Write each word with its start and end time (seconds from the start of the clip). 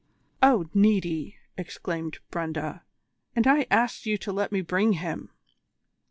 "Oh, 0.41 0.65
Niti," 0.73 1.37
exclaimed 1.59 2.17
Brenda, 2.31 2.83
"and 3.35 3.45
I 3.45 3.67
asked 3.69 4.07
you 4.07 4.17
to 4.17 4.31
let 4.33 4.51
me 4.51 4.61
bring 4.61 4.93
him!" 4.93 5.29